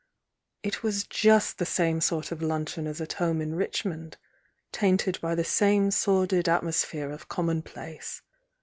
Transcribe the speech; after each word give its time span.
It 0.63 0.81
was 0.81 1.03
just 1.03 1.59
the 1.59 1.65
same 1.67 2.01
sort 2.01 2.31
of 2.31 2.41
luncheon 2.41 2.87
as 2.87 2.99
at 3.01 3.13
home 3.13 3.39
in 3.39 3.53
Richmond, 3.53 4.17
tainted 4.71 5.21
by 5.21 5.35
the 5.35 5.43
same 5.43 5.91
sordid 5.91 6.49
atmosphere 6.49 7.11
of 7.11 7.27
commonplace. 7.27 8.23